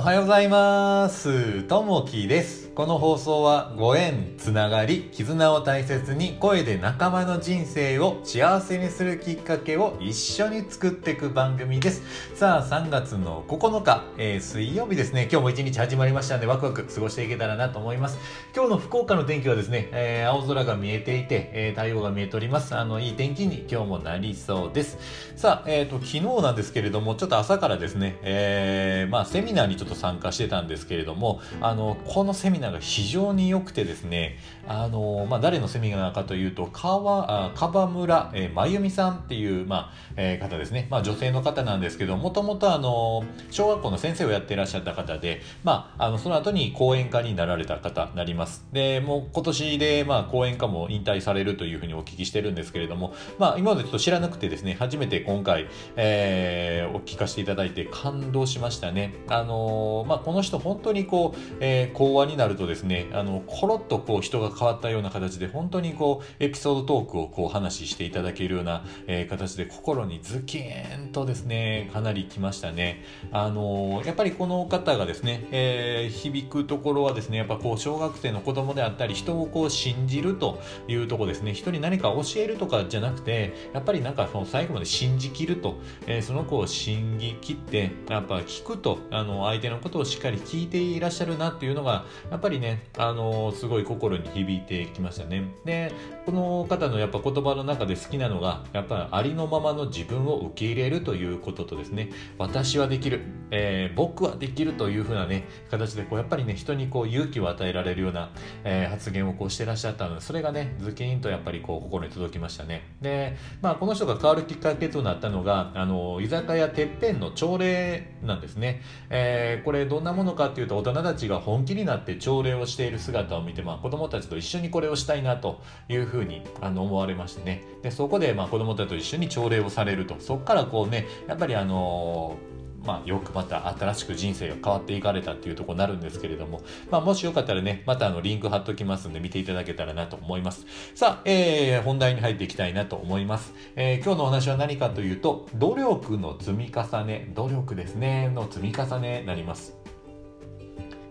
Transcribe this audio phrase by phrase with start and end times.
[0.00, 1.62] おはようございます。
[1.64, 2.59] ともきです。
[2.72, 12.02] この放送はご縁、つながり、絆を大切に声で仲間の人生を幸せにするきっかけを一緒に作っていく番組です。
[12.36, 15.28] さあ、3月の9日、えー水曜日ですね。
[15.30, 18.18] 今日も一日始まりましたので、ワクワク過ごしていけたらなと思います。
[18.54, 22.76] 今日の福岡の天気はですね、えー青空が見えていて、えー太陽が見えております。
[22.76, 24.96] あの、いい天気に今日もなりそうです。
[25.34, 34.36] さあ、えっ、と、昨日なんですけれども、ちょっと朝からですね、えまあ、セミナーにちょっと参加してたんですけれども、あの、このセミナーが非常に良くてですね、
[34.68, 40.86] あの、まあ、誰のセミナーかというと、川、あ川村、えー真由美さんっていう、まあ、えー方ですね。
[40.90, 48.66] まあ、女性の方なんですけど、もともとあの、小学校の先生をやっていらっしゃった方で、まあ、あの、その後に講演家になられた方になります。
[48.72, 59.14] で、もう今年で、まあ、講演家も引退されるというふうにお聞きしてるんですけれども、まあ、今までちょっと知らなくてですね、初めて今回、えーお聞かせていただいて感動しましたね。
[59.28, 73.04] あのーまあ、この人本当にこう、えー講話になるとですね、あの、コロッとこう人が変わったような形で、本当にこう、エピソードトークをこう話していただけるような、えー形で心にズキーンとですね、かなりきましたね。
[73.32, 95.44] あのーやっぱりこの方がですね、えー響くところはですね、やっぱこう、小学生の子供であったり、人をこう信じるというところですね、人に何か教えるとかじゃなくて、やっぱりなんかその最後まで信じきると、えーその子を信じきって、やっぱ聞くと、あの、相手のことをしっかり聞いていらっしゃるなっていうのが、やっぱっぱりね、あの、すごい心に響いてきましたね。
[95.66, 95.92] で、
[96.24, 108.30] この方のやっぱ言葉の中で好きなのが、やっぱりありのままの自分を受け入れるということとですね、私はできる、えー僕はできるというふうなね、形でこう、やっぱりね、人にこう勇気を与えられるような、
[108.64, 112.82] えー発言をこうしてらっしゃったので、それがね、ズキーンとやっぱりこう、心に届きましたね。
[113.02, 118.80] で、まあ、この人が変わるきっかけとなったのが、あの、居酒屋てっぺんの朝礼なんですね。
[119.10, 127.64] えーこれどんなものかっていうと、大人たちが本気になって朝礼をしている姿を見て、まあ、子供たちと一緒にこれをしたいなというふうにあの思われましてね。
[127.82, 130.14] で、そこで、まあ、子供たちと一緒に朝礼をされると。
[130.20, 132.36] そこからこうね、やっぱりあの
[132.84, 140.64] まあ、よくまた新しく人生が変わっていかれたっていうところになるんですけれども、まあ、もしよかったらね、またあのリンク貼っときますんで見ていただけたらなと思います。
[140.94, 143.52] さあ、えー、本題に入っていきたいなと思います。
[143.76, 149.79] えー今日のお話は何かというと、努力の積み重ね、努力ですね、の積み重ねになります。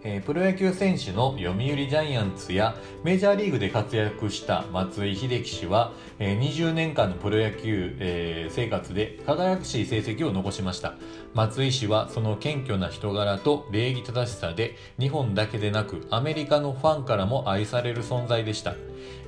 [0.03, 10.95] えープロ野球選手の読売ジャイアンツやメジャーリーグで活躍した松井秀喜氏は、えー20年間のプロ野球、えー生活で輝かしい成績を残しました。
[11.33, 18.75] 松井氏はその謙虚な人柄と礼儀正しさで日本だけでなくアメリカのファンからも愛される存在でした。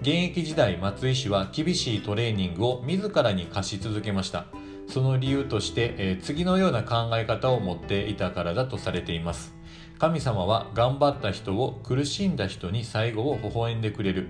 [0.01, 4.45] 現役時代松井氏は厳しいトレーニングを自らに課し続けました。
[4.87, 9.60] その理由として、え次のような考え方を持っていたからだとされています。
[10.01, 14.29] 神様は頑張った人を苦しんだ人に最後を微笑んでくれる。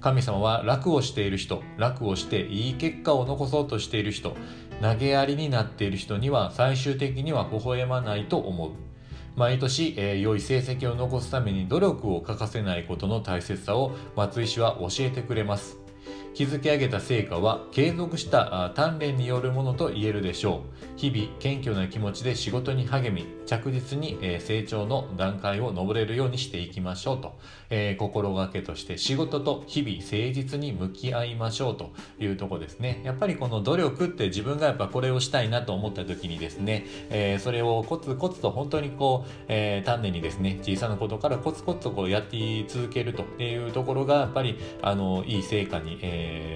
[0.00, 4.34] 神様は楽をしている人楽をしていい結果を残そうとしている人
[4.80, 8.70] 投げやりになっている人には最終的には微笑まないと思う。
[9.36, 15.76] 毎年、えー良い成績を残すために努力を欠かせないことの大切さを松井氏は教えてくれます。
[16.34, 20.62] 築き上げた成果は継続した鍛錬によるものと言えるでしょ
[20.96, 20.98] う。
[20.98, 33.02] 日々謙虚な気持ちで仕事に励み着実に、成長の段階を登れるようにしていきましょうと、えー心がけとして仕事と日々誠実に向き合いましょうというところですね。
[33.04, 42.36] やっぱりこの努力って自分がやっぱこれをしたいなと思った時にですね、えーそれをコツコツと本当にこう、えー丹念にですね小さなことからコツコツとこうやって
[42.68, 46.50] 続けるというところがやっぱりあのいい成果に、えーえー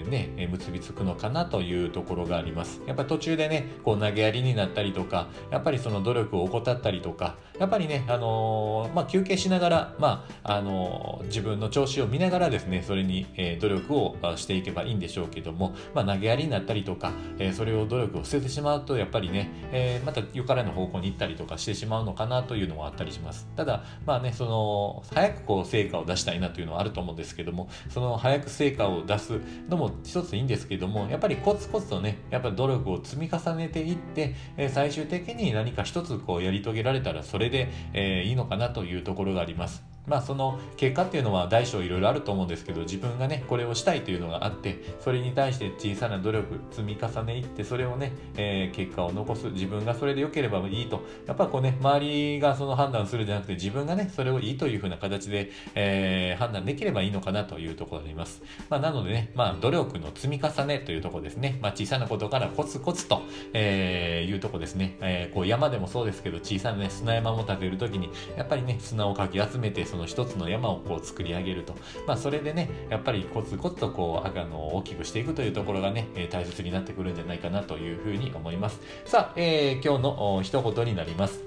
[0.55, 2.81] 結びつくのかなというところがあります。
[2.87, 23.49] やっぱり途中でねこう投げやりになったりとかやっぱりその努力を怠ったりとかやっぱりねあのーまあ休憩しながらまああのー自分の調子を見ながらですねそれに、えー努力をしていけばいいんでしょうけども、まあ、投げやりになったりとか、えーそれを努力を捨ててしまうとやっぱりね、えーまたよからぬ方向に行ったりとかしてしまうのかなというのはあったりします。
[23.57, 39.94] ただまあねその早くこう成果を出したいなというのはあると思うんですけどもその早く成果を出すのも一ついいんですけどもやっぱりコツコツとねやっぱり努力を積み重ねていって、えー最終的に何か一つこうやり遂げられたらそれで、えーいいのかなというところがあります。
[40.07, 49.49] まあその結果っていうのは大小いろいろあると思うんですけど自分がねこれをしたいというのがあってそれに対して小さな努力積み重ねいってそれをね、えー、結果を残す。
[49.49, 51.03] 自分がそれで良ければいいと。
[51.27, 63.23] やっぱこうね周りがその判断するじゃなくて自分がねそれをいいというふうな形で、えー、判断できればいいのかなというところであります、まあ、なのでねまあ努力の積み重ねというところですね、まあ、小さなことからコツコツと、
[63.53, 71.75] えー、いうとこですね、えー、こう山でもそうですけど小さな、ね、砂山も建てる時にやっぱりね砂をかき集めてその一つの山をこう作り上げると。
[72.07, 78.81] まあ、それでね、やっぱりコツコツとこう、あの、大きくしていくというところがね、え大切になってくるんじゃないかなというふうに思います。
[79.05, 81.45] さあ、えー、今日の一言になります。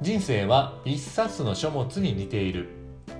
[0.00, 2.68] 人生は一冊の書物に似ている。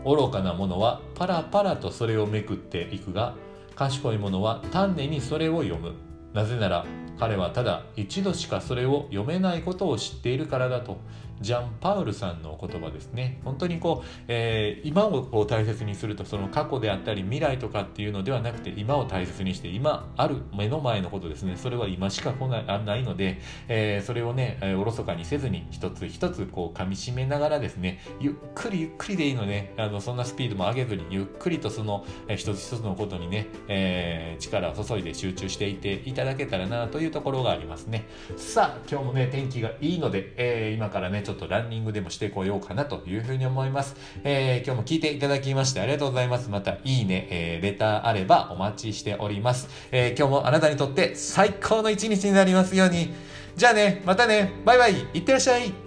[0.04, 3.36] 愚かなものはパラパラとそれをめくっていくが、
[3.76, 5.92] 賢い者は丹念にそれを読む。
[6.32, 6.84] なぜなら
[7.18, 10.98] 彼はただ一度しかそれを読めないことを知っているからだと
[11.40, 13.40] ジャン・パウルさんの言葉ですね。
[13.44, 21.56] 本当にこう、えー、今をこう大切にするとその過去であったり未来とかっていうのではなくて今を大切にして今ある目の前のことですね。
[21.56, 29.72] それは今しか来ないないので、えー、それをね、えー、おろそかにせずに一つ一つこう噛みしめながらですねゆっくりゆっくりでいいのね。
[29.76, 38.06] あのそんなスピードも上げずにゆっくりとその、えー、一つ一つのことにね、えー、力を注いで集中していていただけたらなというところがありますね。
[38.36, 43.96] さあ今日もね天気がいいので、えー、今からねちょっとランニングでもしてこようかなというふうに思います。
[44.22, 46.50] えー、今日も聞いていただきましてありがとうございます。
[46.50, 49.68] またいいね、えー、レターあればお待ちしております。
[49.90, 53.12] えー、今日もあなたにとって最高の一日になりますように。
[53.56, 55.83] じゃあね、またね、バイバイ、いってらっしゃい。